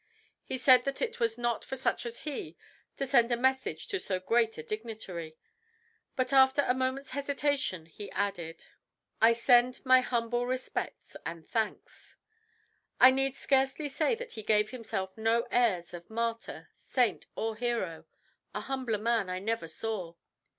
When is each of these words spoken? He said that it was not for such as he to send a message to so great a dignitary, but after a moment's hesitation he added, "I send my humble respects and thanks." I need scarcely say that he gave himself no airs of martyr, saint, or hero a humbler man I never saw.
He 0.43 0.57
said 0.57 0.83
that 0.85 0.99
it 0.99 1.19
was 1.19 1.37
not 1.37 1.63
for 1.63 1.75
such 1.75 2.07
as 2.07 2.21
he 2.21 2.57
to 2.97 3.05
send 3.05 3.31
a 3.31 3.37
message 3.37 3.87
to 3.89 3.99
so 3.99 4.19
great 4.19 4.57
a 4.57 4.63
dignitary, 4.63 5.37
but 6.15 6.33
after 6.33 6.63
a 6.63 6.73
moment's 6.73 7.11
hesitation 7.11 7.85
he 7.85 8.09
added, 8.09 8.65
"I 9.21 9.33
send 9.33 9.85
my 9.85 9.99
humble 10.01 10.47
respects 10.47 11.15
and 11.23 11.47
thanks." 11.47 12.17
I 12.99 13.11
need 13.11 13.35
scarcely 13.37 13.89
say 13.89 14.15
that 14.15 14.31
he 14.31 14.41
gave 14.41 14.71
himself 14.71 15.15
no 15.19 15.43
airs 15.51 15.93
of 15.93 16.09
martyr, 16.09 16.69
saint, 16.75 17.27
or 17.35 17.55
hero 17.55 18.05
a 18.55 18.61
humbler 18.61 18.97
man 18.97 19.29
I 19.29 19.37
never 19.37 19.67
saw. 19.67 20.15